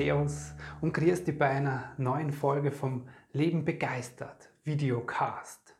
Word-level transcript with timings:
Servus 0.00 0.54
und 0.80 0.94
grüß 0.94 1.24
dich 1.24 1.36
bei 1.36 1.50
einer 1.50 1.92
neuen 1.98 2.32
Folge 2.32 2.72
vom 2.72 3.06
Leben 3.34 3.66
begeistert 3.66 4.50
Videocast. 4.64 5.76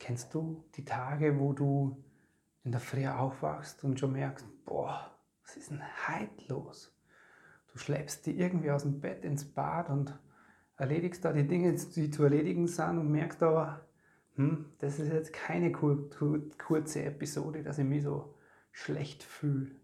Kennst 0.00 0.34
du 0.34 0.64
die 0.74 0.84
Tage, 0.84 1.38
wo 1.38 1.52
du 1.52 2.02
in 2.64 2.72
der 2.72 2.80
Früh 2.80 3.06
aufwachst 3.06 3.84
und 3.84 4.00
schon 4.00 4.14
merkst, 4.14 4.44
boah, 4.64 5.16
was 5.44 5.56
ist 5.56 5.70
denn 5.70 5.80
heute 6.08 6.52
los? 6.52 6.92
Du 7.72 7.78
schleppst 7.78 8.26
die 8.26 8.36
irgendwie 8.36 8.72
aus 8.72 8.82
dem 8.82 9.00
Bett 9.00 9.24
ins 9.24 9.44
Bad 9.44 9.88
und 9.88 10.18
erledigst 10.76 11.24
da 11.24 11.32
die 11.32 11.46
Dinge, 11.46 11.72
die 11.72 12.10
zu 12.10 12.24
erledigen 12.24 12.66
sind 12.66 12.98
und 12.98 13.12
merkst 13.12 13.44
aber, 13.44 13.86
hm, 14.34 14.72
das 14.80 14.98
ist 14.98 15.12
jetzt 15.12 15.32
keine 15.32 15.70
kur 15.70 16.10
kur 16.10 16.40
kurze 16.58 17.04
Episode, 17.04 17.62
dass 17.62 17.78
ich 17.78 17.86
mich 17.86 18.02
so 18.02 18.34
schlecht 18.72 19.22
fühle. 19.22 19.79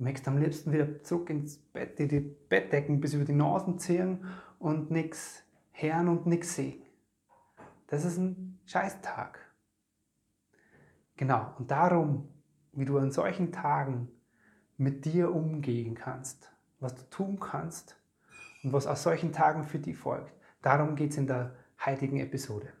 Du 0.00 0.04
möchtest 0.04 0.28
am 0.28 0.38
liebsten 0.38 0.72
wieder 0.72 1.02
zurück 1.02 1.28
ins 1.28 1.58
Bett, 1.58 1.98
die, 1.98 2.08
die 2.08 2.20
Bettdecken 2.20 3.02
bis 3.02 3.12
über 3.12 3.26
die 3.26 3.34
Nasen 3.34 3.78
ziehen 3.78 4.24
und 4.58 4.90
nichts 4.90 5.42
hören 5.72 6.08
und 6.08 6.24
nichts 6.24 6.54
sehen. 6.54 6.80
Das 7.86 8.06
ist 8.06 8.16
ein 8.16 8.58
Scheißtag. 8.64 9.38
Genau, 11.18 11.54
und 11.58 11.70
darum, 11.70 12.30
wie 12.72 12.86
du 12.86 12.96
an 12.96 13.10
solchen 13.10 13.52
Tagen 13.52 14.08
mit 14.78 15.04
dir 15.04 15.34
umgehen 15.34 15.94
kannst, 15.94 16.50
was 16.78 16.94
du 16.94 17.02
tun 17.10 17.38
kannst 17.38 18.00
und 18.64 18.72
was 18.72 18.86
aus 18.86 19.02
solchen 19.02 19.32
Tagen 19.32 19.64
für 19.64 19.80
dich 19.80 19.98
folgt. 19.98 20.32
Darum 20.62 20.96
geht 20.96 21.10
es 21.10 21.18
in 21.18 21.26
der 21.26 21.56
heutigen 21.84 22.20
Episode. 22.20 22.72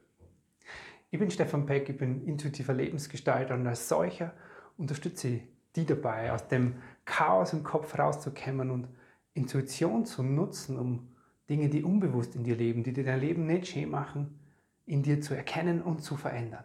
Ich 1.10 1.18
bin 1.18 1.30
Stefan 1.30 1.66
Peck, 1.66 1.86
ich 1.90 1.98
bin 1.98 2.24
intuitiver 2.24 2.72
Lebensgestalter 2.72 3.56
und 3.56 3.66
als 3.66 3.90
solcher 3.90 4.32
unterstütze 4.78 5.28
ich 5.28 5.59
die 5.76 5.86
dabei, 5.86 6.32
aus 6.32 6.48
dem 6.48 6.76
Chaos 7.04 7.52
im 7.52 7.62
Kopf 7.62 7.98
rauszukommen 7.98 8.70
und 8.70 8.88
Intuition 9.34 10.04
zu 10.04 10.22
nutzen, 10.22 10.78
um 10.78 11.14
Dinge, 11.48 11.68
die 11.68 11.82
unbewusst 11.82 12.34
in 12.36 12.44
dir 12.44 12.56
leben, 12.56 12.82
die 12.82 12.92
dir 12.92 13.04
dein 13.04 13.20
Leben 13.20 13.46
nicht 13.46 13.68
schön 13.68 13.90
machen, 13.90 14.38
in 14.86 15.02
dir 15.02 15.20
zu 15.20 15.34
erkennen 15.34 15.82
und 15.82 16.02
zu 16.02 16.16
verändern. 16.16 16.64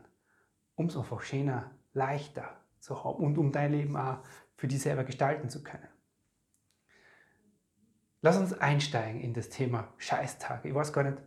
Um 0.75 0.87
es 0.87 0.97
einfach 0.97 1.21
schöner, 1.21 1.71
leichter 1.93 2.49
zu 2.79 3.03
haben 3.03 3.23
und 3.23 3.37
um 3.37 3.51
dein 3.51 3.71
Leben 3.71 3.95
auch 3.95 4.19
für 4.57 4.67
dich 4.67 4.81
selber 4.81 5.03
gestalten 5.03 5.49
zu 5.49 5.63
können. 5.63 5.87
Lass 8.21 8.37
uns 8.37 8.53
einsteigen 8.53 9.21
in 9.21 9.33
das 9.33 9.49
Thema 9.49 9.93
Scheißtage. 9.97 10.67
Ich 10.67 10.73
weiß 10.73 10.93
gar 10.93 11.03
nicht, 11.03 11.17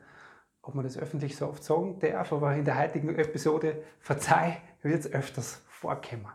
ob 0.62 0.74
man 0.74 0.84
das 0.84 0.98
öffentlich 0.98 1.36
so 1.36 1.48
oft 1.48 1.62
sagen 1.62 1.98
darf, 2.00 2.32
aber 2.32 2.54
in 2.54 2.64
der 2.64 2.78
heutigen 2.78 3.14
Episode, 3.14 3.82
verzeih, 4.00 4.60
wird 4.82 5.00
es 5.00 5.12
öfters 5.12 5.62
vorkommen. 5.68 6.26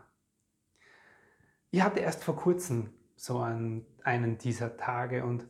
Ich 1.74 1.82
hatte 1.82 1.98
erst 1.98 2.22
vor 2.22 2.36
kurzem 2.36 2.90
so 3.16 3.40
einen, 3.40 3.84
einen 4.04 4.38
dieser 4.38 4.76
Tage 4.76 5.24
und 5.24 5.44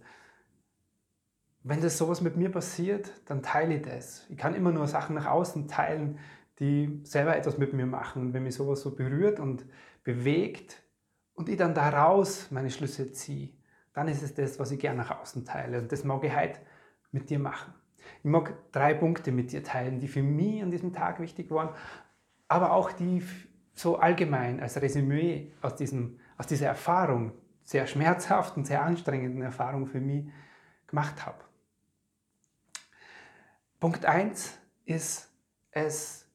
wenn 1.62 1.82
das 1.82 1.99
sowas 1.99 2.22
mit 2.22 2.34
mir 2.34 2.50
passiert, 2.50 3.12
dann 3.26 3.43
teile 3.43 3.75
ich 3.75 3.82
das. 3.82 4.25
Ich 4.31 4.38
kann 4.38 4.54
immer 4.54 4.72
nur 4.72 4.87
Sachen 4.88 5.16
nach 5.16 5.26
außen 5.26 5.69
teilen, 5.69 6.19
die 6.60 7.03
selber 7.04 7.37
etwas 7.37 7.59
mit 7.59 7.75
mir 7.75 7.84
machen. 7.84 8.22
Und 8.22 8.32
wenn 8.32 8.43
mich 8.43 8.54
sowas 8.54 8.81
so 8.81 8.97
berührt 8.97 9.38
und 9.38 9.66
bewegt 10.03 10.82
und 11.34 11.50
ich 11.50 11.59
dann 11.59 11.75
daraus 11.75 12.50
meine 12.50 12.70
Schlüsse 12.70 13.12
ziehe, 13.12 13.50
dann 13.93 14.09
ist 14.09 14.22
es 14.22 14.32
das, 14.32 14.59
was 14.59 14.70
ich 14.70 14.81
gerne 14.81 15.03
nach 15.03 15.20
außen 15.20 15.44
teile. 15.44 15.78
Und 15.78 15.93
das 15.93 16.04
mag 16.04 16.25
ich 16.25 16.34
heute 16.34 16.59
mit 17.12 17.28
dir 17.28 17.38
machen. 17.38 17.75
Ich 18.20 18.31
mag 18.31 18.72
drei 18.72 18.94
Punkte 18.94 19.31
mit 19.31 19.53
dir 19.53 19.62
teilen, 19.62 20.00
die 20.00 20.09
für 20.09 20.22
mich 20.22 20.62
an 20.62 20.70
diesem 20.70 20.94
Tag 20.94 21.20
wichtig 21.20 21.50
waren, 21.50 21.75
aber 22.49 22.72
auch 22.72 22.93
die 22.93 23.22
so 23.75 23.97
allgemein 23.97 24.61
als 24.61 24.81
Resümee 24.81 25.53
aus, 25.61 25.77
diesem, 25.77 26.19
aus 26.39 26.47
dieser 26.47 26.69
Erfahrung, 26.69 27.33
sehr 27.65 27.87
schmerzhaften, 27.87 28.65
sehr 28.65 28.83
anstrengenden 28.83 29.43
Erfahrung 29.43 29.87
für 29.87 30.01
mich 30.01 30.27
gemacht 30.87 31.25
habe. 31.25 31.43
Punkt 33.81 34.05
1 34.05 34.59
ist 34.85 35.31
es, 35.71 36.27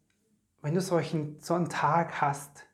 wenn 0.61 0.73
du 0.73 0.81
solchen, 0.81 1.39
so 1.39 1.53
einen 1.53 1.69
Tag 1.69 2.19
hast, 2.19 2.65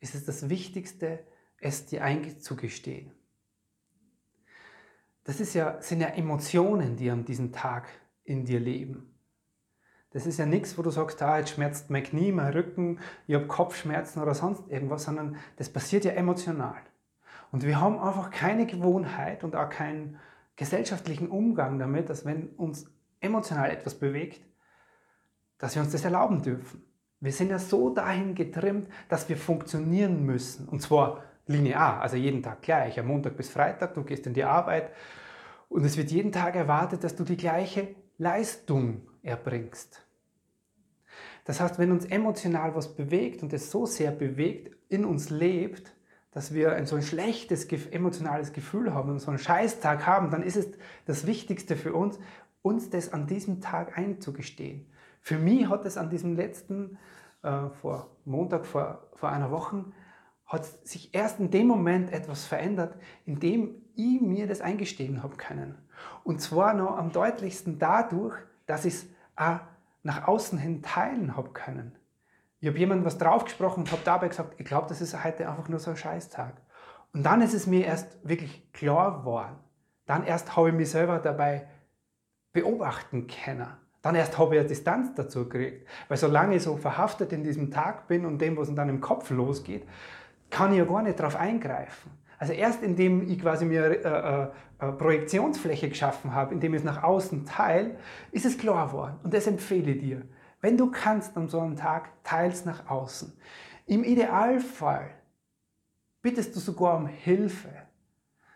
ist 0.00 0.14
es 0.14 0.24
das 0.24 0.48
Wichtigste, 0.48 1.24
es 1.60 1.86
dir 1.86 2.02
einzugestehen. 2.02 3.12
Das 5.24 5.40
ist 5.40 5.54
ja, 5.54 5.80
sind 5.82 6.00
ja 6.00 6.08
Emotionen, 6.08 6.96
die 6.96 7.10
an 7.10 7.24
diesem 7.24 7.52
Tag 7.52 7.88
in 8.24 8.44
dir 8.44 8.60
leben. 8.60 9.17
Das 10.10 10.26
ist 10.26 10.38
ja 10.38 10.46
nichts, 10.46 10.78
wo 10.78 10.82
du 10.82 10.90
sagst, 10.90 11.20
ah, 11.22 11.38
jetzt 11.38 11.50
schmerzt 11.50 11.90
mein 11.90 12.02
Knie, 12.02 12.32
mein 12.32 12.52
Rücken, 12.52 12.98
ich 13.26 13.34
habe 13.34 13.46
Kopfschmerzen 13.46 14.22
oder 14.22 14.34
sonst 14.34 14.68
irgendwas, 14.68 15.04
sondern 15.04 15.36
das 15.56 15.68
passiert 15.68 16.04
ja 16.04 16.12
emotional. 16.12 16.80
Und 17.52 17.64
wir 17.64 17.80
haben 17.80 17.98
einfach 17.98 18.30
keine 18.30 18.66
Gewohnheit 18.66 19.44
und 19.44 19.54
auch 19.54 19.68
keinen 19.68 20.18
gesellschaftlichen 20.56 21.28
Umgang 21.28 21.78
damit, 21.78 22.08
dass 22.08 22.24
wenn 22.24 22.48
uns 22.50 22.90
emotional 23.20 23.70
etwas 23.70 23.94
bewegt, 23.94 24.42
dass 25.58 25.74
wir 25.74 25.82
uns 25.82 25.92
das 25.92 26.04
erlauben 26.04 26.42
dürfen. 26.42 26.82
Wir 27.20 27.32
sind 27.32 27.50
ja 27.50 27.58
so 27.58 27.90
dahin 27.90 28.34
getrimmt, 28.34 28.88
dass 29.08 29.28
wir 29.28 29.36
funktionieren 29.36 30.24
müssen. 30.24 30.68
Und 30.68 30.80
zwar 30.80 31.24
linear, 31.46 32.00
also 32.00 32.16
jeden 32.16 32.42
Tag 32.42 32.62
gleich, 32.62 32.98
am 32.98 33.06
Montag 33.06 33.36
bis 33.36 33.48
Freitag, 33.48 33.94
du 33.94 34.04
gehst 34.04 34.26
in 34.26 34.34
die 34.34 34.44
Arbeit 34.44 34.92
und 35.68 35.84
es 35.84 35.96
wird 35.96 36.10
jeden 36.10 36.32
Tag 36.32 36.54
erwartet, 36.54 37.02
dass 37.04 37.16
du 37.16 37.24
die 37.24 37.36
gleiche 37.36 37.88
Leistung 38.18 39.02
erbringst. 39.28 40.04
Das 41.44 41.60
heißt, 41.60 41.78
wenn 41.78 41.92
uns 41.92 42.04
emotional 42.04 42.74
was 42.74 42.94
bewegt 42.94 43.42
und 43.42 43.52
es 43.52 43.70
so 43.70 43.86
sehr 43.86 44.10
bewegt, 44.10 44.76
in 44.88 45.04
uns 45.04 45.30
lebt, 45.30 45.94
dass 46.32 46.52
wir 46.52 46.72
ein 46.72 46.86
so 46.86 46.96
ein 46.96 47.02
schlechtes 47.02 47.64
emotionales 47.90 48.52
Gefühl 48.52 48.92
haben 48.92 49.10
und 49.10 49.18
so 49.18 49.30
einen 49.30 49.38
Scheißtag 49.38 50.06
haben, 50.06 50.30
dann 50.30 50.42
ist 50.42 50.56
es 50.56 50.68
das 51.06 51.26
Wichtigste 51.26 51.76
für 51.76 51.94
uns, 51.94 52.18
uns 52.62 52.90
das 52.90 53.12
an 53.12 53.26
diesem 53.26 53.60
Tag 53.60 53.96
einzugestehen. 53.96 54.86
Für 55.20 55.38
mich 55.38 55.68
hat 55.68 55.84
es 55.84 55.96
an 55.96 56.10
diesem 56.10 56.36
letzten, 56.36 56.98
äh, 57.42 57.68
vor 57.80 58.10
Montag, 58.24 58.66
vor, 58.66 59.08
vor 59.14 59.30
einer 59.30 59.50
Woche, 59.50 59.84
hat 60.44 60.64
sich 60.86 61.14
erst 61.14 61.40
in 61.40 61.50
dem 61.50 61.66
Moment 61.66 62.12
etwas 62.12 62.44
verändert, 62.44 62.96
in 63.26 63.38
dem 63.38 63.82
ich 63.94 64.20
mir 64.20 64.46
das 64.46 64.60
eingestehen 64.60 65.22
habe 65.22 65.36
können. 65.36 65.76
Und 66.24 66.40
zwar 66.40 66.74
noch 66.74 66.96
am 66.96 67.12
deutlichsten 67.12 67.78
dadurch, 67.78 68.34
dass 68.66 68.84
ich 68.84 68.94
es 68.94 69.06
auch 69.38 69.60
nach 70.02 70.26
außen 70.26 70.58
hin 70.58 70.82
teilen 70.82 71.36
habe 71.36 71.50
können. 71.50 71.96
Ich 72.60 72.68
habe 72.68 72.78
jemandem 72.78 73.06
was 73.06 73.18
draufgesprochen 73.18 73.84
und 73.84 73.92
habe 73.92 74.02
dabei 74.04 74.28
gesagt, 74.28 74.54
ich 74.58 74.66
glaube, 74.66 74.88
das 74.88 75.00
ist 75.00 75.22
heute 75.22 75.48
einfach 75.48 75.68
nur 75.68 75.78
so 75.78 75.90
ein 75.90 75.96
Scheißtag. 75.96 76.54
Und 77.12 77.24
dann 77.24 77.40
ist 77.40 77.54
es 77.54 77.66
mir 77.66 77.86
erst 77.86 78.18
wirklich 78.26 78.72
klar 78.72 79.20
geworden. 79.20 79.56
Dann 80.06 80.24
erst 80.24 80.56
habe 80.56 80.70
ich 80.70 80.74
mich 80.74 80.90
selber 80.90 81.18
dabei 81.18 81.68
beobachten 82.52 83.26
können. 83.26 83.68
Dann 84.02 84.14
erst 84.14 84.38
habe 84.38 84.54
ich 84.54 84.60
eine 84.60 84.68
Distanz 84.68 85.14
dazu 85.14 85.48
gekriegt. 85.48 85.86
Weil 86.08 86.16
solange 86.16 86.56
ich 86.56 86.62
so 86.62 86.76
verhaftet 86.76 87.32
in 87.32 87.44
diesem 87.44 87.70
Tag 87.70 88.08
bin 88.08 88.24
und 88.24 88.38
dem, 88.38 88.56
was 88.56 88.74
dann 88.74 88.88
im 88.88 89.00
Kopf 89.00 89.30
losgeht, 89.30 89.86
kann 90.50 90.72
ich 90.72 90.78
ja 90.78 90.84
gar 90.84 91.02
nicht 91.02 91.20
darauf 91.20 91.36
eingreifen. 91.36 92.10
Also 92.38 92.52
erst 92.52 92.82
indem 92.82 93.28
ich 93.28 93.40
quasi 93.40 93.64
mir 93.64 94.04
äh, 94.04 94.44
äh, 94.44 94.48
äh, 94.78 94.92
Projektionsfläche 94.92 95.88
geschaffen 95.88 96.34
habe, 96.34 96.54
indem 96.54 96.74
ich 96.74 96.78
es 96.78 96.84
nach 96.84 97.02
außen 97.02 97.44
teile, 97.44 97.96
ist 98.30 98.46
es 98.46 98.56
klar 98.56 98.88
geworden. 98.88 99.18
Und 99.24 99.34
das 99.34 99.46
empfehle 99.46 99.90
ich 99.90 100.00
dir. 100.00 100.22
Wenn 100.60 100.76
du 100.76 100.90
kannst 100.90 101.36
an 101.36 101.48
so 101.48 101.60
einem 101.60 101.76
Tag, 101.76 102.10
teils 102.24 102.64
nach 102.64 102.88
außen. 102.88 103.36
Im 103.86 104.04
Idealfall 104.04 105.10
bittest 106.22 106.54
du 106.54 106.60
sogar 106.60 106.96
um 106.96 107.06
Hilfe. 107.06 107.70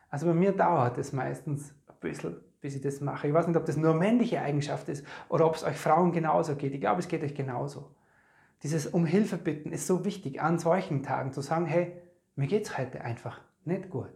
Also 0.08 0.26
bei 0.26 0.34
mir 0.34 0.52
dauert 0.52 0.98
es 0.98 1.12
meistens 1.12 1.74
ein 1.88 1.94
bisschen, 2.00 2.36
bis 2.60 2.76
ich 2.76 2.82
das 2.82 3.00
mache. 3.00 3.28
Ich 3.28 3.34
weiß 3.34 3.46
nicht, 3.46 3.56
ob 3.56 3.64
das 3.66 3.76
nur 3.76 3.94
männliche 3.94 4.40
Eigenschaft 4.40 4.88
ist 4.88 5.04
oder 5.28 5.46
ob 5.46 5.56
es 5.56 5.64
euch 5.64 5.76
Frauen 5.76 6.12
genauso 6.12 6.54
geht. 6.54 6.74
Ich 6.74 6.80
glaube, 6.80 7.00
es 7.00 7.08
geht 7.08 7.22
euch 7.22 7.34
genauso. 7.34 7.94
Dieses 8.62 8.86
um 8.86 9.06
Hilfe 9.06 9.38
bitten 9.38 9.72
ist 9.72 9.88
so 9.88 10.04
wichtig, 10.04 10.40
an 10.40 10.58
solchen 10.58 11.02
Tagen 11.02 11.32
zu 11.32 11.40
sagen, 11.40 11.66
hey, 11.66 12.00
mir 12.36 12.46
geht 12.46 12.66
es 12.66 12.78
heute 12.78 13.00
einfach 13.00 13.40
nicht 13.66 13.90
gut. 13.90 14.10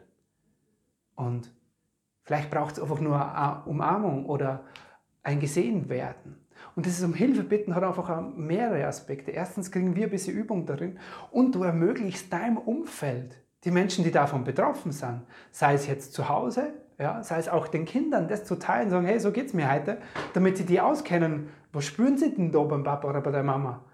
Und 1.14 1.50
vielleicht 2.22 2.50
braucht 2.50 2.76
es 2.76 2.82
einfach 2.82 3.00
nur 3.00 3.34
eine 3.34 3.62
Umarmung 3.64 4.26
oder 4.26 4.64
ein 5.22 5.40
Gesehenwerden. 5.40 6.36
Und 6.74 6.86
dieses 6.86 7.04
um 7.04 7.14
Hilfe 7.14 7.42
bitten 7.42 7.74
hat 7.74 7.82
einfach 7.82 8.22
mehrere 8.36 8.86
Aspekte. 8.86 9.30
Erstens 9.30 9.70
kriegen 9.70 9.96
wir 9.96 10.04
ein 10.04 10.10
bisschen 10.10 10.36
Übung 10.36 10.66
darin 10.66 10.98
und 11.30 11.54
du 11.54 11.62
ermöglichst 11.62 12.32
deinem 12.32 12.58
Umfeld 12.58 13.42
die 13.64 13.70
Menschen, 13.70 14.04
die 14.04 14.12
davon 14.12 14.44
betroffen 14.44 14.92
sind, 14.92 15.22
sei 15.50 15.74
es 15.74 15.86
jetzt 15.86 16.12
zu 16.12 16.28
Hause, 16.28 16.72
ja, 16.98 17.22
sei 17.22 17.38
es 17.38 17.48
auch 17.48 17.66
den 17.66 17.84
Kindern, 17.84 18.28
das 18.28 18.44
zu 18.44 18.56
teilen, 18.56 18.90
sagen, 18.90 19.06
hey, 19.06 19.18
so 19.18 19.32
geht 19.32 19.46
es 19.46 19.54
mir 19.54 19.70
heute, 19.70 19.98
damit 20.34 20.56
sie 20.56 20.64
die 20.64 20.80
auskennen, 20.80 21.48
was 21.72 21.84
spüren 21.84 22.16
sie 22.16 22.32
denn 22.34 22.52
da 22.52 22.62
beim 22.62 22.84
Papa 22.84 23.08
oder 23.08 23.20
bei 23.20 23.32
der 23.32 23.42
Mama? 23.42 23.84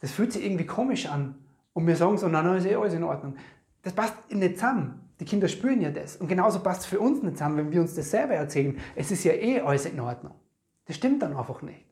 Das 0.00 0.10
fühlt 0.10 0.32
sich 0.32 0.44
irgendwie 0.44 0.66
komisch 0.66 1.06
an. 1.08 1.36
Und 1.72 1.86
wir 1.86 1.96
sagen 1.96 2.18
so, 2.18 2.28
nein, 2.28 2.44
nein, 2.44 2.58
ist 2.58 2.66
eh 2.66 2.74
alles 2.74 2.94
in 2.94 3.04
Ordnung. 3.04 3.36
Das 3.82 3.92
passt 3.92 4.32
nicht 4.32 4.56
zusammen. 4.56 5.08
Die 5.20 5.24
Kinder 5.24 5.48
spüren 5.48 5.80
ja 5.80 5.90
das. 5.90 6.16
Und 6.16 6.28
genauso 6.28 6.60
passt 6.60 6.82
es 6.82 6.86
für 6.86 7.00
uns 7.00 7.22
nicht 7.22 7.36
zusammen, 7.36 7.56
wenn 7.58 7.72
wir 7.72 7.80
uns 7.80 7.94
das 7.94 8.10
selber 8.10 8.34
erzählen. 8.34 8.78
Es 8.96 9.10
ist 9.10 9.24
ja 9.24 9.32
eh 9.32 9.60
alles 9.60 9.86
in 9.86 10.00
Ordnung. 10.00 10.34
Das 10.86 10.96
stimmt 10.96 11.22
dann 11.22 11.36
einfach 11.36 11.62
nicht. 11.62 11.84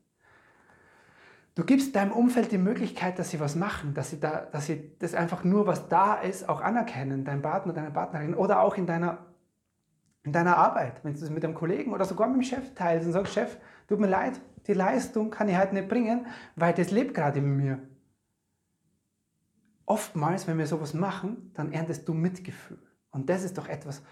Du 1.54 1.64
gibst 1.64 1.94
deinem 1.96 2.12
Umfeld 2.12 2.52
die 2.52 2.58
Möglichkeit, 2.58 3.18
dass 3.18 3.30
sie 3.30 3.40
was 3.40 3.56
machen, 3.56 3.92
dass 3.92 4.10
sie, 4.10 4.20
da, 4.20 4.46
dass 4.52 4.66
sie 4.66 4.96
das 4.98 5.14
einfach 5.14 5.44
nur, 5.44 5.66
was 5.66 5.88
da 5.88 6.14
ist, 6.14 6.48
auch 6.48 6.60
anerkennen, 6.60 7.24
dein 7.24 7.42
Partner, 7.42 7.72
deine 7.72 7.90
Partnerin 7.90 8.34
oder 8.34 8.62
auch 8.62 8.76
in 8.76 8.86
deiner, 8.86 9.18
in 10.22 10.32
deiner 10.32 10.56
Arbeit, 10.56 11.04
wenn 11.04 11.14
du 11.14 11.20
das 11.20 11.28
mit 11.28 11.44
einem 11.44 11.54
Kollegen 11.54 11.92
oder 11.92 12.04
sogar 12.04 12.28
mit 12.28 12.36
dem 12.36 12.42
Chef 12.44 12.74
teilst 12.74 13.06
und 13.06 13.12
sagst, 13.12 13.34
Chef, 13.34 13.58
tut 13.88 13.98
mir 13.98 14.06
leid, 14.06 14.40
die 14.66 14.74
Leistung 14.74 15.30
kann 15.30 15.48
ich 15.48 15.56
halt 15.56 15.72
nicht 15.72 15.88
bringen, 15.88 16.26
weil 16.54 16.72
das 16.72 16.90
lebt 16.92 17.14
gerade 17.14 17.40
in 17.40 17.56
mir. 17.56 17.78
Oftmals, 19.90 20.46
wenn 20.46 20.56
wir 20.56 20.68
sowas 20.68 20.94
machen, 20.94 21.50
dann 21.54 21.72
erntest 21.72 22.06
du 22.06 22.14
Mitgefühl. 22.14 22.80
Und 23.10 23.28
das 23.28 23.42
ist 23.42 23.58
doch 23.58 23.66
etwas, 23.66 24.02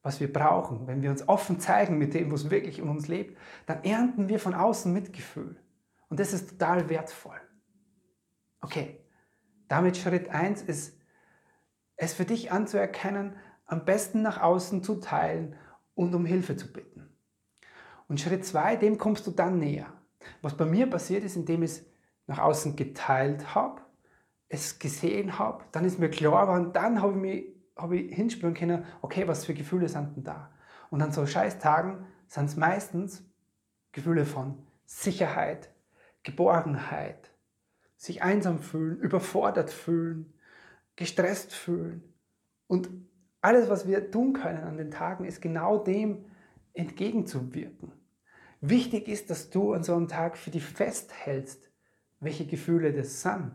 was 0.00 0.18
wir 0.18 0.32
brauchen. 0.32 0.86
Wenn 0.86 1.02
wir 1.02 1.10
uns 1.10 1.28
offen 1.28 1.60
zeigen 1.60 1.98
mit 1.98 2.14
dem, 2.14 2.32
was 2.32 2.48
wirklich 2.48 2.78
in 2.78 2.88
uns 2.88 3.06
lebt, 3.06 3.36
dann 3.66 3.84
ernten 3.84 4.30
wir 4.30 4.40
von 4.40 4.54
außen 4.54 4.90
Mitgefühl. 4.90 5.60
Und 6.08 6.20
das 6.20 6.32
ist 6.32 6.48
total 6.48 6.88
wertvoll. 6.88 7.38
Okay, 8.62 9.04
damit 9.68 9.98
Schritt 9.98 10.30
1 10.30 10.62
ist, 10.62 10.98
es 11.96 12.14
für 12.14 12.24
dich 12.24 12.50
anzuerkennen, 12.50 13.36
am 13.66 13.84
besten 13.84 14.22
nach 14.22 14.40
außen 14.40 14.82
zu 14.82 15.00
teilen 15.00 15.54
und 15.94 16.14
um 16.14 16.24
Hilfe 16.24 16.56
zu 16.56 16.72
bitten. 16.72 17.10
Und 18.08 18.22
Schritt 18.22 18.46
2, 18.46 18.76
dem 18.76 18.96
kommst 18.96 19.26
du 19.26 19.32
dann 19.32 19.58
näher. 19.58 19.92
Was 20.40 20.56
bei 20.56 20.64
mir 20.64 20.88
passiert 20.88 21.24
ist, 21.24 21.36
indem 21.36 21.62
ich 21.62 21.72
es 21.72 21.86
nach 22.26 22.38
außen 22.38 22.74
geteilt 22.74 23.54
habe, 23.54 23.82
es 24.48 24.78
gesehen 24.78 25.38
habe, 25.38 25.64
dann 25.72 25.84
ist 25.84 25.98
mir 25.98 26.10
klar 26.10 26.46
geworden, 26.46 26.72
dann 26.72 27.02
habe 27.02 27.12
ich, 27.12 27.18
mich, 27.18 27.44
habe 27.76 27.96
ich 27.96 28.14
hinspüren 28.14 28.54
können, 28.54 28.84
okay, 29.02 29.26
was 29.26 29.44
für 29.44 29.54
Gefühle 29.54 29.88
sind 29.88 30.16
denn 30.16 30.24
da? 30.24 30.50
Und 30.90 31.02
an 31.02 31.12
so 31.12 31.26
scheiß 31.26 31.58
Tagen 31.58 32.06
sind 32.28 32.46
es 32.46 32.56
meistens 32.56 33.24
Gefühle 33.92 34.24
von 34.24 34.66
Sicherheit, 34.84 35.70
Geborgenheit, 36.22 37.32
sich 37.96 38.22
einsam 38.22 38.58
fühlen, 38.58 38.98
überfordert 38.98 39.70
fühlen, 39.70 40.32
gestresst 40.94 41.52
fühlen. 41.52 42.14
Und 42.66 42.88
alles, 43.40 43.68
was 43.68 43.86
wir 43.86 44.10
tun 44.10 44.32
können 44.32 44.64
an 44.64 44.76
den 44.76 44.90
Tagen, 44.90 45.24
ist 45.24 45.40
genau 45.40 45.78
dem 45.78 46.26
entgegenzuwirken. 46.72 47.92
Wichtig 48.60 49.08
ist, 49.08 49.30
dass 49.30 49.50
du 49.50 49.72
an 49.72 49.82
so 49.82 49.94
einem 49.94 50.08
Tag 50.08 50.36
für 50.36 50.50
dich 50.50 50.64
festhältst, 50.64 51.70
welche 52.20 52.46
Gefühle 52.46 52.92
das 52.92 53.22
sind. 53.22 53.52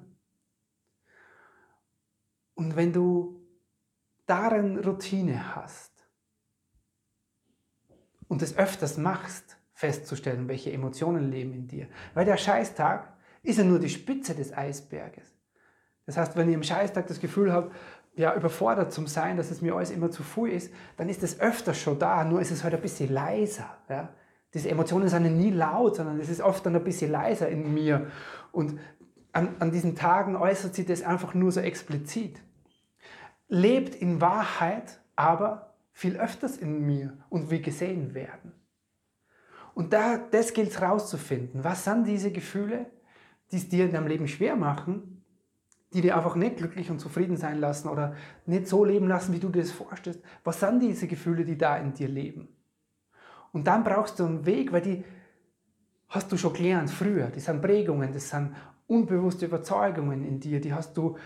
Und 2.62 2.76
wenn 2.76 2.94
du 2.94 3.42
darin 4.28 4.78
Routine 4.78 5.56
hast 5.56 5.92
und 8.28 8.44
es 8.44 8.56
öfters 8.56 8.98
machst, 8.98 9.58
festzustellen, 9.74 10.48
welche 10.48 10.72
Emotionen 10.72 11.32
leben 11.32 11.56
in 11.56 11.68
dir. 11.68 11.88
Weil 12.14 12.26
der 12.26 12.38
Scheißtag 12.38 13.14
ist 13.42 13.58
ja 13.58 13.64
nur 13.64 13.80
die 13.80 13.90
Spitze 13.90 14.36
des 14.36 14.56
Eisberges. 14.56 15.26
Das 16.06 16.18
heißt, 16.18 16.36
wenn 16.36 16.50
ich 16.50 16.56
am 16.56 16.62
Scheißtag 16.62 17.08
das 17.08 17.20
Gefühl 17.20 17.52
habe, 17.52 17.72
ja, 18.14 18.36
überfordert 18.36 18.94
zum 18.94 19.08
Sein, 19.08 19.38
dass 19.38 19.50
es 19.50 19.64
mir 19.64 19.74
alles 19.74 19.90
immer 19.90 20.12
zu 20.12 20.22
viel 20.22 20.50
ist, 20.50 20.72
dann 20.98 21.10
ist 21.10 21.24
es 21.24 21.40
öfter 21.40 21.74
schon 21.74 21.98
da, 21.98 22.24
nur 22.24 22.42
ist 22.42 22.52
es 22.52 22.64
halt 22.64 22.76
ein 22.76 22.82
bisschen 22.82 23.12
leiser. 23.12 23.76
Ja? 23.90 24.14
Diese 24.54 24.70
Emotionen 24.70 25.10
sind 25.10 25.26
ja 25.26 25.32
nie 25.32 25.50
laut, 25.50 25.96
sondern 25.96 26.20
es 26.20 26.30
ist 26.30 26.42
oft 26.42 26.64
dann 26.64 26.76
ein 26.76 26.84
bisschen 26.84 27.10
leiser 27.10 27.50
in 27.50 27.74
mir. 27.74 28.12
Und 28.52 28.80
an, 29.32 29.56
an 29.58 29.72
diesen 29.72 29.96
Tagen 29.96 30.36
äußert 30.36 30.76
sich 30.76 30.86
das 30.86 31.02
einfach 31.02 31.34
nur 31.34 31.52
so 31.52 31.60
explizit. 31.60 32.40
Lebt 33.54 33.96
in 33.96 34.22
Wahrheit 34.22 35.02
aber 35.18 35.76
viel 35.92 36.16
öfters 36.16 36.56
in 36.56 36.86
mir 36.86 37.18
und 37.28 37.52
will 37.52 37.62
gesehen 37.62 38.14
werden. 38.14 38.54
Und 39.74 39.92
da, 39.92 40.18
das 40.18 40.54
gilt 40.54 40.70
es 40.70 40.82
rauszufinden. 40.82 41.62
Was 41.62 41.84
sind 41.84 42.08
diese 42.08 42.32
Gefühle, 42.32 42.86
die 43.52 43.58
es 43.58 43.68
dir 43.68 43.84
in 43.84 43.92
deinem 43.92 44.08
Leben 44.08 44.30
schwer 44.30 44.56
machen, 44.56 45.26
die 45.94 46.00
dir 46.00 46.16
einfach 46.16 46.36
nicht 46.36 46.56
glücklich 46.56 46.90
und 46.90 47.00
zufrieden 47.00 47.36
sein 47.36 47.60
lassen 47.60 47.90
oder 47.90 48.16
nicht 48.46 48.68
so 48.68 48.86
leben 48.86 49.10
lassen, 49.10 49.34
wie 49.34 49.40
du 49.40 49.50
dir 49.50 49.64
das 49.64 49.72
vorstellst? 49.72 50.22
Was 50.46 50.62
sind 50.62 50.80
diese 50.80 51.08
Gefühle, 51.08 51.44
die 51.44 51.58
da 51.58 51.76
in 51.76 51.94
dir 51.94 52.08
leben? 52.08 52.48
Und 53.52 53.68
dann 53.68 53.84
brauchst 53.84 54.18
du 54.20 54.26
einen 54.26 54.46
Weg, 54.46 54.72
weil 54.72 54.82
die 54.82 55.04
hast 56.08 56.32
du 56.32 56.38
schon 56.38 56.54
gelernt 56.54 56.90
früher. 56.90 57.28
Die 57.28 57.42
sind 57.42 57.62
Prägungen, 57.62 58.14
das 58.14 58.30
sind 58.30 58.56
unbewusste 58.88 59.46
Überzeugungen 59.46 60.24
in 60.24 60.40
dir, 60.40 60.62
die 60.62 60.74
hast 60.74 60.96
du 60.96 61.18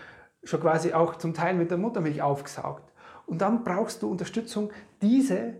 schon 0.46 0.60
quasi 0.60 0.92
auch 0.92 1.16
zum 1.16 1.34
Teil 1.34 1.54
mit 1.54 1.70
der 1.70 1.78
Muttermilch 1.78 2.22
aufgesaugt. 2.22 2.92
Und 3.26 3.40
dann 3.40 3.64
brauchst 3.64 4.02
du 4.02 4.10
Unterstützung, 4.10 4.72
diese 5.02 5.54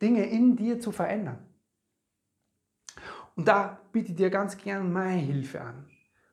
Dinge 0.00 0.24
in 0.26 0.56
dir 0.56 0.80
zu 0.80 0.92
verändern. 0.92 1.38
Und 3.34 3.48
da 3.48 3.80
biete 3.92 4.10
ich 4.10 4.16
dir 4.16 4.30
ganz 4.30 4.56
gern 4.56 4.92
meine 4.92 5.20
Hilfe 5.20 5.60
an. 5.60 5.88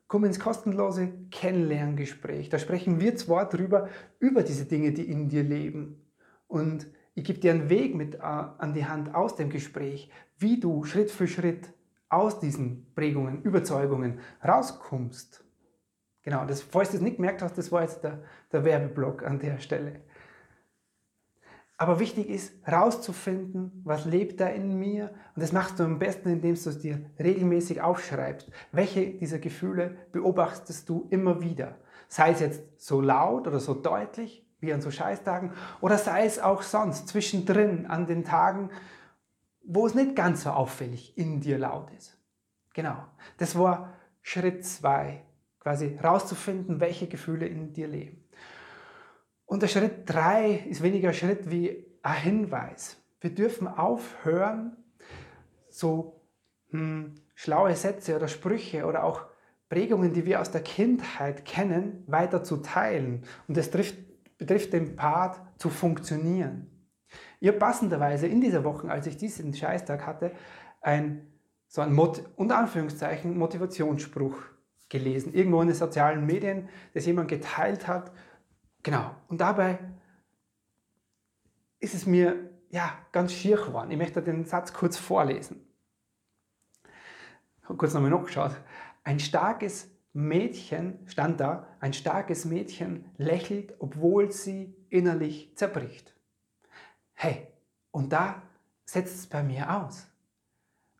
Komm 0.08 0.24
ins 0.24 0.38
kostenlose 0.38 1.12
Kennenlerngespräch. 1.30 2.48
Da 2.48 2.58
sprechen 2.58 3.00
wir 3.00 3.16
zwar 3.16 3.48
drüber, 3.48 3.88
über 4.20 4.42
diese 4.42 4.66
Dinge, 4.66 4.92
die 4.92 5.08
in 5.08 5.28
dir 5.28 5.42
leben. 5.42 6.04
Und 6.46 6.86
ich 7.14 7.24
gebe 7.24 7.40
dir 7.40 7.52
einen 7.52 7.70
Weg 7.70 7.94
mit 7.94 8.16
äh, 8.16 8.18
an 8.18 8.74
die 8.74 8.86
Hand 8.86 9.14
aus 9.14 9.34
dem 9.34 9.50
Gespräch, 9.50 10.10
wie 10.38 10.60
du 10.60 10.84
Schritt 10.84 11.10
für 11.10 11.26
Schritt 11.26 11.72
aus 12.08 12.38
diesen 12.38 12.92
Prägungen, 12.94 13.42
Überzeugungen 13.42 14.20
rauskommst. 14.44 15.45
Genau, 16.26 16.44
das, 16.44 16.60
falls 16.60 16.90
du 16.90 16.96
es 16.96 17.02
nicht 17.04 17.18
gemerkt 17.18 17.40
hast, 17.40 17.56
das 17.56 17.70
war 17.70 17.82
jetzt 17.82 18.02
der, 18.02 18.20
der 18.50 18.64
Werbeblock 18.64 19.22
an 19.22 19.38
der 19.38 19.60
Stelle. 19.60 20.00
Aber 21.76 22.00
wichtig 22.00 22.28
ist, 22.28 22.52
herauszufinden, 22.66 23.80
was 23.84 24.06
lebt 24.06 24.40
da 24.40 24.48
in 24.48 24.76
mir. 24.76 25.14
Und 25.36 25.42
das 25.42 25.52
machst 25.52 25.78
du 25.78 25.84
am 25.84 26.00
besten, 26.00 26.30
indem 26.30 26.56
du 26.56 26.68
es 26.68 26.80
dir 26.80 27.08
regelmäßig 27.20 27.80
aufschreibst. 27.80 28.50
Welche 28.72 29.06
dieser 29.12 29.38
Gefühle 29.38 29.98
beobachtest 30.10 30.88
du 30.88 31.06
immer 31.10 31.40
wieder? 31.40 31.76
Sei 32.08 32.32
es 32.32 32.40
jetzt 32.40 32.64
so 32.76 33.00
laut 33.00 33.46
oder 33.46 33.60
so 33.60 33.74
deutlich, 33.74 34.44
wie 34.58 34.72
an 34.72 34.80
so 34.80 34.90
Scheißtagen, 34.90 35.52
oder 35.80 35.96
sei 35.96 36.26
es 36.26 36.40
auch 36.40 36.62
sonst, 36.62 37.06
zwischendrin, 37.06 37.86
an 37.86 38.08
den 38.08 38.24
Tagen, 38.24 38.70
wo 39.62 39.86
es 39.86 39.94
nicht 39.94 40.16
ganz 40.16 40.42
so 40.42 40.50
auffällig 40.50 41.16
in 41.16 41.40
dir 41.40 41.56
laut 41.56 41.92
ist. 41.96 42.18
Genau. 42.74 42.96
Das 43.38 43.56
war 43.56 43.92
Schritt 44.22 44.66
zwei, 44.66 45.22
quasi 45.66 45.98
herauszufinden, 45.98 46.78
welche 46.78 47.08
Gefühle 47.08 47.48
in 47.48 47.72
dir 47.72 47.88
leben. 47.88 48.24
Und 49.46 49.62
der 49.62 49.66
Schritt 49.66 50.02
3 50.06 50.64
ist 50.70 50.80
weniger 50.80 51.12
Schritt 51.12 51.50
wie 51.50 51.84
ein 52.02 52.22
Hinweis. 52.22 53.02
Wir 53.20 53.34
dürfen 53.34 53.66
aufhören, 53.66 54.76
so 55.68 56.22
hm, 56.70 57.16
schlaue 57.34 57.74
Sätze 57.74 58.14
oder 58.14 58.28
Sprüche 58.28 58.86
oder 58.86 59.02
auch 59.02 59.26
Prägungen, 59.68 60.12
die 60.12 60.24
wir 60.24 60.40
aus 60.40 60.52
der 60.52 60.60
Kindheit 60.60 61.44
kennen, 61.44 62.04
weiter 62.06 62.44
zu 62.44 62.58
teilen. 62.58 63.24
Und 63.48 63.56
das 63.56 63.72
trifft, 63.72 63.96
betrifft 64.38 64.72
den 64.72 64.94
Part 64.94 65.40
zu 65.58 65.68
funktionieren. 65.68 66.70
Habe 67.44 67.58
passenderweise 67.58 68.28
in 68.28 68.40
dieser 68.40 68.62
Woche, 68.62 68.88
als 68.88 69.08
ich 69.08 69.16
diesen 69.16 69.52
Scheißtag 69.52 70.06
hatte, 70.06 70.30
ein, 70.80 71.26
so 71.66 71.80
ein 71.80 71.92
Mot 71.92 72.22
unter 72.36 72.56
Anführungszeichen 72.56 73.36
Motivationsspruch 73.36 74.36
gelesen. 74.88 75.34
Irgendwo 75.34 75.60
in 75.60 75.68
den 75.68 75.76
sozialen 75.76 76.26
Medien, 76.26 76.68
das 76.94 77.06
jemand 77.06 77.28
geteilt 77.28 77.86
hat 77.88 78.12
Genau. 78.86 79.10
Und 79.26 79.40
dabei 79.40 79.80
ist 81.80 81.92
es 81.92 82.06
mir 82.06 82.50
ja, 82.70 82.96
ganz 83.10 83.32
schier 83.32 83.56
geworden. 83.56 83.90
Ich 83.90 83.98
möchte 83.98 84.22
den 84.22 84.44
Satz 84.44 84.72
kurz 84.72 84.96
vorlesen. 84.96 85.66
Ich 86.84 87.64
habe 87.64 87.78
kurz 87.78 87.94
nochmal 87.94 88.12
nachgeschaut. 88.12 88.52
Ein 89.02 89.18
starkes 89.18 89.90
Mädchen, 90.12 91.00
stand 91.06 91.40
da, 91.40 91.66
ein 91.80 91.94
starkes 91.94 92.44
Mädchen 92.44 93.10
lächelt, 93.16 93.74
obwohl 93.80 94.30
sie 94.30 94.76
innerlich 94.88 95.56
zerbricht. 95.56 96.14
Hey, 97.14 97.48
und 97.90 98.12
da 98.12 98.40
setzt 98.84 99.16
es 99.16 99.26
bei 99.26 99.42
mir 99.42 99.82
aus. 99.82 100.06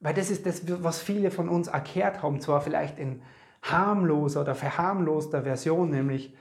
Weil 0.00 0.14
das 0.14 0.28
ist 0.28 0.44
das, 0.44 0.82
was 0.82 1.00
viele 1.00 1.30
von 1.30 1.48
uns 1.48 1.68
erkehrt 1.68 2.20
haben, 2.20 2.40
zwar 2.40 2.62
vielleicht 2.62 2.98
in 2.98 3.22
harmloser 3.62 4.42
oder 4.42 4.54
verharmloster 4.54 5.42
Version, 5.42 5.90
nämlich, 5.90 6.34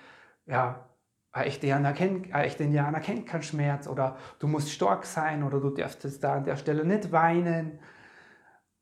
ja, 0.46 0.90
ein 1.32 1.48
echter 1.48 1.64
Indianer 1.64 1.94
kennt, 1.94 2.34
echter 2.34 2.64
Indianer 2.64 3.00
kennt 3.02 3.28
keinen 3.28 3.44
Schmerz 3.44 3.88
oder 3.88 4.18
du 4.40 4.48
musst 4.48 4.72
stark 4.72 5.06
sein 5.06 5.44
oder 5.44 5.60
du 5.60 5.70
darfst 5.70 6.24
da 6.24 6.36
an 6.36 6.46
der 6.46 6.56
Stelle 6.56 6.86
nicht 6.86 7.12
weinen. 7.12 7.80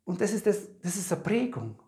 Und 0.04 0.22
das 0.22 0.34
ist, 0.34 0.46
das, 0.46 0.80
das 0.82 0.96
ist 0.96 1.12
eine 1.12 1.22
Prägung. 1.22 1.80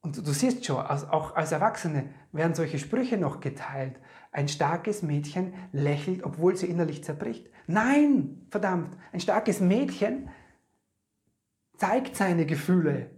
Und 0.00 0.16
du, 0.16 0.32
siehst 0.32 0.64
schon, 0.64 0.78
auch 0.84 1.36
als 1.36 1.52
Erwachsene 1.52 2.12
werden 2.32 2.54
solche 2.54 2.80
Sprüche 2.80 3.16
noch 3.16 3.38
geteilt. 3.38 4.00
Ein 4.32 4.48
starkes 4.48 5.02
Mädchen 5.02 5.54
lächelt, 5.70 6.24
obwohl 6.24 6.56
sie 6.56 6.66
innerlich 6.66 7.04
zerbricht. 7.04 7.48
Nein, 7.68 8.46
verdammt, 8.50 8.96
ein 9.12 9.20
starkes 9.20 9.60
Mädchen 9.60 10.28
zeigt 11.76 12.16
seine 12.16 12.44
Gefühle, 12.44 13.10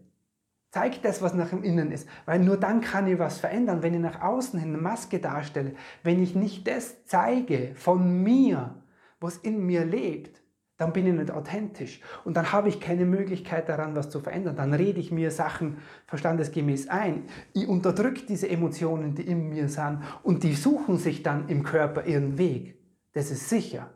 zeigt 0.74 1.04
das, 1.04 1.22
was 1.22 1.34
nach 1.34 1.50
dem 1.50 1.62
Innen 1.62 1.92
ist, 1.92 2.08
weil 2.26 2.40
nur 2.40 2.56
dann 2.56 2.80
kann 2.80 3.06
ich 3.06 3.20
was 3.20 3.38
verändern. 3.38 3.84
Wenn 3.84 3.94
ich 3.94 4.00
nach 4.00 4.20
außen 4.20 4.58
hin 4.58 4.70
eine 4.70 4.82
Maske 4.82 5.20
darstelle, 5.20 5.74
wenn 6.02 6.20
ich 6.20 6.34
nicht 6.34 6.66
das 6.66 7.04
zeige 7.04 7.76
von 7.76 8.24
mir, 8.24 8.82
was 9.20 9.36
in 9.36 9.64
mir 9.64 9.84
lebt, 9.84 10.42
dann 10.76 10.92
bin 10.92 11.06
ich 11.06 11.14
nicht 11.14 11.30
authentisch 11.30 12.00
und 12.24 12.36
dann 12.36 12.50
habe 12.50 12.68
ich 12.68 12.80
keine 12.80 13.04
Möglichkeit 13.04 13.68
daran, 13.68 13.94
was 13.94 14.10
zu 14.10 14.18
verändern. 14.18 14.56
Dann 14.56 14.74
rede 14.74 14.98
ich 14.98 15.12
mir 15.12 15.30
Sachen 15.30 15.76
verstandesgemäß 16.08 16.88
ein. 16.88 17.26
Ich 17.52 17.68
unterdrücke 17.68 18.22
diese 18.26 18.48
Emotionen, 18.50 19.14
die 19.14 19.28
in 19.28 19.50
mir 19.50 19.68
sind 19.68 20.00
und 20.24 20.42
die 20.42 20.54
suchen 20.54 20.96
sich 20.96 21.22
dann 21.22 21.48
im 21.48 21.62
Körper 21.62 22.04
ihren 22.04 22.36
Weg. 22.36 22.80
Das 23.12 23.30
ist 23.30 23.48
sicher. 23.48 23.93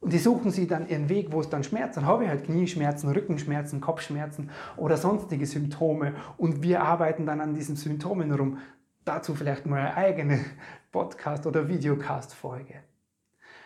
Und 0.00 0.14
die 0.14 0.18
suchen 0.18 0.50
sie 0.50 0.66
dann 0.66 0.88
ihren 0.88 1.10
Weg, 1.10 1.30
wo 1.30 1.40
es 1.40 1.50
dann 1.50 1.62
schmerzt. 1.62 1.98
Dann 1.98 2.06
habe 2.06 2.24
ich 2.24 2.30
halt 2.30 2.44
Knieschmerzen, 2.44 3.10
Rückenschmerzen, 3.10 3.82
Kopfschmerzen 3.82 4.50
oder 4.76 4.96
sonstige 4.96 5.46
Symptome 5.46 6.14
und 6.38 6.62
wir 6.62 6.82
arbeiten 6.82 7.26
dann 7.26 7.40
an 7.40 7.54
diesen 7.54 7.76
Symptomen 7.76 8.32
rum. 8.32 8.58
Dazu 9.04 9.34
vielleicht 9.34 9.66
mal 9.66 9.80
eine 9.80 9.96
eigene 9.96 10.44
Podcast- 10.90 11.46
oder 11.46 11.68
Videocast-Folge. 11.68 12.74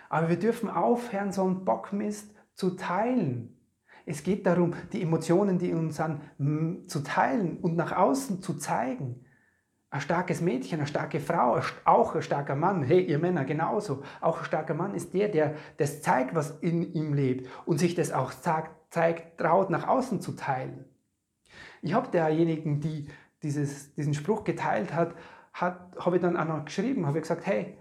Aber 0.09 0.29
wir 0.29 0.39
dürfen 0.39 0.69
aufhören, 0.69 1.33
so 1.33 1.45
einen 1.45 1.65
Bockmist 1.65 2.35
zu 2.55 2.71
teilen. 2.71 3.57
Es 4.07 4.23
geht 4.23 4.45
darum, 4.47 4.75
die 4.93 5.03
Emotionen, 5.03 5.59
die 5.59 5.73
uns 5.73 5.99
an, 6.01 6.21
zu 6.89 7.03
teilen 7.03 7.59
und 7.59 7.77
nach 7.77 7.93
außen 7.93 8.43
zu 8.43 8.55
zeigen. 8.55 9.25
Ein 9.95 10.01
starkes 10.01 10.41
Mädchen, 10.41 10.81
eine 10.81 10.89
starke 10.89 11.21
Frau, 11.21 11.61
auch 11.85 12.17
ein 12.17 12.23
starker 12.23 12.57
Mann, 12.57 12.83
hey, 12.83 13.01
ihr 13.05 13.21
Männer 13.21 13.45
genauso. 13.45 14.03
Auch 14.21 14.41
ein 14.41 14.45
starker 14.45 14.75
Mann 14.75 14.93
ist 14.93 15.15
der, 15.15 15.29
der 15.29 15.55
das 15.77 16.03
zeigt, 16.03 16.35
was 16.35 16.59
in 16.63 16.93
ihm 16.95 17.15
lebt 17.15 17.49
und 17.65 17.79
sich 17.79 17.95
das 17.95 18.11
auch 18.11 18.35
zeigt, 18.35 18.73
zeigt 18.91 19.39
traut, 19.39 19.71
nach 19.71 19.87
außen 19.87 20.21
zu 20.21 20.33
teilen. 20.33 20.85
Ich 21.81 21.95
habe 21.95 22.11
derjenigen, 22.11 22.81
die 22.81 23.07
dieses, 23.45 23.95
diesen 23.95 24.15
Spruch 24.15 24.43
geteilt 24.43 24.93
hat, 24.93 25.15
hat 25.53 25.95
habe 25.97 26.17
ich 26.17 26.23
dann 26.23 26.37
auch 26.37 26.45
noch 26.45 26.65
geschrieben, 26.65 27.07
habe 27.07 27.19
ich 27.19 27.23
gesagt, 27.23 27.47
hey, 27.47 27.79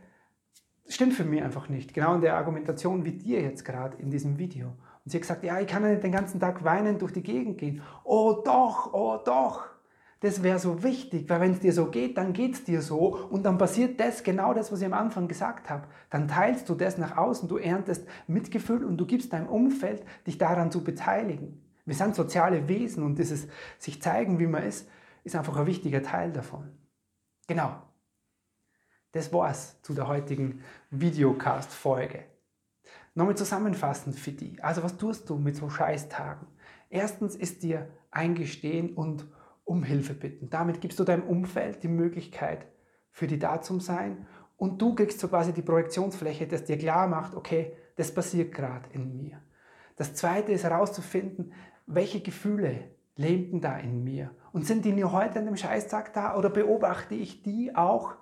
stimmt 0.87 1.15
für 1.15 1.23
mich 1.23 1.41
einfach 1.41 1.67
nicht. 1.67 1.95
Genau 1.95 2.13
in 2.13 2.21
der 2.21 2.37
Argumentation 2.37 3.05
wie 3.05 3.13
dir 3.13 3.41
jetzt 3.41 3.65
gerade 3.65 3.97
in 3.97 4.11
diesem 4.11 4.37
Video. 4.37 4.67
Und 4.67 5.09
sie 5.09 5.17
hat 5.17 5.23
gesagt, 5.23 5.43
ja, 5.43 5.59
ich 5.59 5.65
kann 5.65 5.81
ja 5.81 5.89
nicht 5.89 6.03
den 6.03 6.11
ganzen 6.11 6.39
Tag 6.39 6.63
weinen 6.63 6.99
durch 6.99 7.11
die 7.11 7.23
Gegend 7.23 7.57
gehen. 7.57 7.81
Oh 8.03 8.43
doch, 8.45 8.93
oh 8.93 9.17
doch. 9.25 9.72
Das 10.23 10.41
wäre 10.41 10.57
so 10.57 10.83
wichtig, 10.83 11.29
weil 11.29 11.41
wenn 11.41 11.51
es 11.51 11.59
dir 11.59 11.73
so 11.73 11.87
geht, 11.87 12.17
dann 12.17 12.31
geht 12.31 12.53
es 12.53 12.63
dir 12.63 12.81
so 12.81 13.13
und 13.29 13.43
dann 13.43 13.57
passiert 13.57 13.99
das, 13.99 14.23
genau 14.23 14.53
das, 14.53 14.71
was 14.71 14.79
ich 14.79 14.85
am 14.85 14.93
Anfang 14.93 15.27
gesagt 15.27 15.69
habe. 15.69 15.85
Dann 16.09 16.29
teilst 16.29 16.69
du 16.69 16.75
das 16.75 16.97
nach 16.97 17.17
außen, 17.17 17.49
du 17.49 17.57
erntest 17.57 18.07
Mitgefühl 18.25 18.85
und 18.85 18.95
du 18.95 19.05
gibst 19.05 19.33
deinem 19.33 19.49
Umfeld, 19.49 20.05
dich 20.25 20.37
daran 20.37 20.71
zu 20.71 20.81
beteiligen. 20.81 21.61
Wir 21.83 21.93
sind 21.93 22.15
soziale 22.15 22.69
Wesen 22.69 23.03
und 23.03 23.19
dieses 23.19 23.49
sich 23.77 24.01
zeigen, 24.01 24.39
wie 24.39 24.47
man 24.47 24.63
ist, 24.63 24.87
ist 25.25 25.35
einfach 25.35 25.57
ein 25.57 25.65
wichtiger 25.65 26.01
Teil 26.01 26.31
davon. 26.31 26.71
Genau. 27.47 27.75
Das 29.11 29.33
war's 29.33 29.81
zu 29.81 29.93
der 29.93 30.07
heutigen 30.07 30.61
Videocast-Folge. 30.89 32.23
Nochmal 33.13 33.35
zusammenfassend 33.35 34.15
für 34.17 34.31
die. 34.31 34.63
Also 34.63 34.83
was 34.83 34.95
tust 34.95 35.29
du 35.29 35.35
mit 35.35 35.57
so 35.57 35.69
Scheißtagen? 35.69 36.47
Erstens 36.89 37.35
ist 37.35 37.61
dir 37.61 37.89
eingestehen 38.09 38.93
und 38.93 39.27
um 39.65 39.83
Hilfe 39.83 40.13
bitten. 40.13 40.49
Damit 40.49 40.81
gibst 40.81 40.99
du 40.99 41.03
deinem 41.03 41.23
Umfeld 41.23 41.83
die 41.83 41.87
Möglichkeit, 41.87 42.65
für 43.11 43.27
die 43.27 43.39
da 43.39 43.61
zu 43.61 43.79
sein 43.79 44.25
und 44.57 44.81
du 44.81 44.95
kriegst 44.95 45.19
so 45.19 45.27
quasi 45.27 45.53
die 45.53 45.61
Projektionsfläche, 45.61 46.47
das 46.47 46.65
dir 46.65 46.77
klar 46.77 47.07
macht, 47.07 47.35
okay, 47.35 47.75
das 47.95 48.13
passiert 48.13 48.53
gerade 48.53 48.89
in 48.91 49.17
mir. 49.17 49.41
Das 49.95 50.15
zweite 50.15 50.51
ist 50.51 50.63
herauszufinden, 50.63 51.53
welche 51.85 52.21
Gefühle 52.21 52.89
leben 53.15 53.61
da 53.61 53.77
in 53.77 54.03
mir 54.03 54.31
und 54.51 54.65
sind 54.65 54.85
die 54.85 54.93
nur 54.93 55.11
heute 55.11 55.39
an 55.39 55.45
dem 55.45 55.57
Scheißtag 55.57 56.13
da 56.13 56.35
oder 56.35 56.49
beobachte 56.49 57.13
ich 57.13 57.43
die 57.43 57.75
auch 57.75 58.15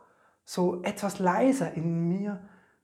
so 0.43 0.81
etwas 0.83 1.19
leiser 1.19 1.73
in 1.73 2.07
mir, 2.07 2.41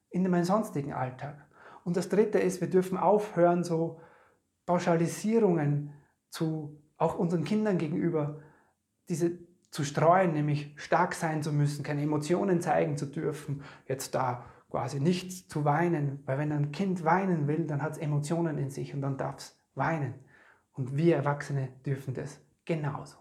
in 0.10 0.30
meinem 0.30 0.46
sonstigen 0.46 0.94
Alltag. 0.94 1.46
Und 1.84 1.98
das 1.98 2.10
Dritte 2.10 2.40
ist, 2.40 2.62
wir 2.62 2.70
dürfen 2.70 2.98
aufhören, 2.98 3.64
so 3.64 4.00
Pauschalisierungen 4.66 5.94
zu 6.30 6.82
auch 6.98 7.18
unseren 7.18 7.44
Kindern 7.44 7.78
gegenüber 7.78 8.40
diese 9.10 9.40
zu 9.72 9.84
streuen, 9.84 10.34
nämlich 10.34 10.74
stark 10.78 11.14
sein 11.14 11.44
zu 11.44 11.52
müssen, 11.52 11.84
keine 11.84 12.02
Emotionen 12.02 12.62
zeigen 12.62 12.98
zu 12.98 13.06
dürfen, 13.06 13.64
jetzt 13.88 14.16
da 14.16 14.46
quasi 14.70 15.00
nichts 15.00 15.48
zu 15.48 15.66
weinen, 15.66 16.24
weil 16.26 16.38
wenn 16.38 16.52
ein 16.52 16.72
Kind 16.72 17.04
weinen 17.04 17.48
will, 17.48 17.66
dann 17.66 17.82
hat 17.82 17.94
es 17.94 17.98
Emotionen 17.98 18.58
in 18.58 18.70
sich 18.70 18.94
und 18.94 19.02
dann 19.02 19.18
darf 19.18 19.38
es 19.38 19.60
weinen. 19.76 20.16
Und 20.74 20.98
wir 20.98 21.16
Erwachsene 21.16 21.70
dürfen 21.86 22.14
das 22.14 22.40
genauso. 22.66 23.18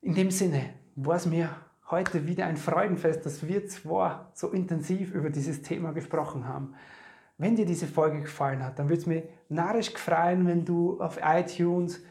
In 0.00 0.14
dem 0.14 0.30
Sinne 0.30 0.74
war 0.96 1.16
es 1.16 1.26
mir 1.26 1.50
heute 1.90 2.26
wieder 2.26 2.46
ein 2.46 2.56
Freudenfest, 2.56 3.24
dass 3.24 3.46
wir 3.46 3.66
zwar 3.66 4.30
so 4.34 4.50
intensiv 4.50 5.12
über 5.12 5.30
dieses 5.30 5.62
Thema 5.62 5.92
gesprochen 5.92 6.46
haben. 6.46 6.74
Wenn 7.36 7.56
dir 7.56 7.66
diese 7.66 7.86
Folge 7.86 8.20
gefallen 8.20 8.64
hat, 8.64 8.78
dann 8.78 8.88
würde 8.88 9.00
es 9.00 9.06
mich 9.06 9.24
narrisch 9.48 9.92
freuen, 9.92 10.46
wenn 10.46 10.64
du 10.64 11.00
auf 11.00 11.18
iTunes 11.22 12.02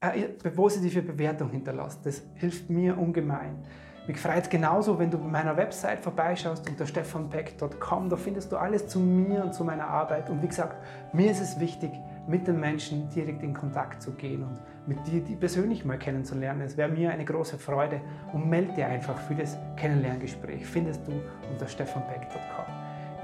eine 0.00 0.28
positive 0.54 1.02
Bewertung 1.02 1.50
hinterlässt. 1.50 2.04
Das 2.04 2.22
hilft 2.34 2.70
mir 2.70 2.96
ungemein. 2.98 3.64
Mich 4.06 4.18
freut 4.18 4.44
es 4.44 4.48
genauso, 4.48 4.98
wenn 4.98 5.10
du 5.10 5.18
bei 5.18 5.26
meiner 5.26 5.54
Website 5.58 6.00
vorbeischaust 6.00 6.66
unter 6.66 6.86
stefanpeck.com. 6.86 8.08
Da 8.08 8.16
findest 8.16 8.50
du 8.50 8.56
alles 8.56 8.88
zu 8.88 9.00
mir 9.00 9.44
und 9.44 9.52
zu 9.52 9.64
meiner 9.64 9.86
Arbeit. 9.86 10.30
Und 10.30 10.42
wie 10.42 10.48
gesagt, 10.48 10.82
mir 11.12 11.30
ist 11.30 11.42
es 11.42 11.60
wichtig, 11.60 11.90
mit 12.26 12.46
den 12.46 12.58
Menschen 12.58 13.10
direkt 13.10 13.42
in 13.42 13.52
Kontakt 13.52 14.00
zu 14.00 14.12
gehen 14.12 14.44
und 14.44 14.58
mit 14.86 15.06
dir 15.06 15.20
die 15.20 15.36
persönlich 15.36 15.84
mal 15.84 15.98
kennenzulernen. 15.98 16.62
Es 16.62 16.78
wäre 16.78 16.88
mir 16.88 17.10
eine 17.10 17.26
große 17.26 17.58
Freude 17.58 18.00
und 18.32 18.48
melde 18.48 18.72
dir 18.72 18.86
einfach 18.86 19.18
für 19.18 19.34
das 19.34 19.58
Kennenlerngespräch. 19.76 20.64
Findest 20.66 21.06
du 21.06 21.12
unter 21.50 21.66
stefanbeck.com. 21.66 22.64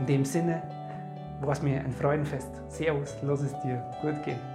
In 0.00 0.06
dem 0.06 0.24
Sinne 0.26 0.62
war 1.40 1.52
es 1.52 1.62
mir 1.62 1.80
ein 1.80 1.92
Freudenfest. 1.92 2.50
Servus, 2.68 3.16
lass 3.22 3.40
es 3.40 3.58
dir 3.60 3.82
gut 4.02 4.22
gehen. 4.22 4.53